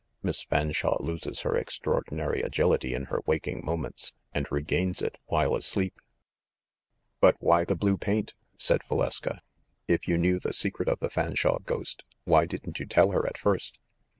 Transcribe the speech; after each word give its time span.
Miss 0.23 0.41
Fanshawe 0.45 0.97
loses 0.99 1.41
her 1.41 1.55
extraordinary 1.55 2.41
agility 2.41 2.95
in 2.95 3.03
her 3.03 3.21
waking 3.27 3.63
moments, 3.63 4.13
and 4.33 4.51
re 4.51 4.63
gains 4.63 4.99
it 5.03 5.19
while 5.27 5.55
asleep." 5.55 5.93
"But 7.19 7.35
why 7.39 7.65
the 7.65 7.75
blue 7.75 7.99
paint?" 7.99 8.33
said 8.57 8.81
Valeska. 8.89 9.41
"If 9.87 10.07
you 10.07 10.17
knew 10.17 10.39
the 10.39 10.53
secret 10.53 10.87
of 10.89 10.97
the 10.97 11.11
Fanshawe 11.11 11.59
ghost, 11.65 12.03
why 12.23 12.47
didn't 12.47 12.79
you 12.79 12.87
tell 12.87 13.11
her 13.11 13.27
at 13.27 13.37
first?" 13.37 13.77